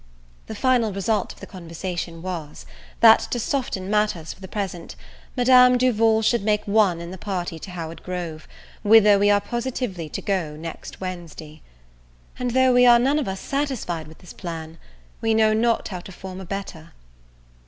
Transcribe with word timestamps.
The 0.47 0.55
final 0.55 0.91
result 0.91 1.31
of 1.31 1.41
the 1.41 1.45
conversation 1.45 2.23
was, 2.23 2.65
that, 3.01 3.19
to 3.29 3.39
soften 3.39 3.87
matters 3.87 4.33
for 4.33 4.41
the 4.41 4.47
present, 4.47 4.95
Madame 5.37 5.77
Duval 5.77 6.23
should 6.23 6.41
make 6.41 6.65
one 6.65 6.99
in 6.99 7.11
the 7.11 7.19
party 7.19 7.59
to 7.59 7.69
Howard 7.69 8.01
Grove, 8.01 8.47
whither 8.81 9.19
we 9.19 9.29
are 9.29 9.39
positively 9.39 10.09
to 10.09 10.19
go 10.19 10.55
next 10.55 10.99
Wednesday. 11.01 11.61
And 12.39 12.49
though 12.49 12.73
we 12.73 12.87
are 12.87 12.97
none 12.97 13.19
of 13.19 13.27
us 13.27 13.41
satisfied 13.41 14.07
with 14.07 14.17
this 14.17 14.33
plan, 14.33 14.79
we 15.21 15.35
know 15.35 15.53
not 15.53 15.89
how 15.89 15.99
to 15.99 16.11
form 16.11 16.41
a 16.41 16.45
better. 16.45 16.93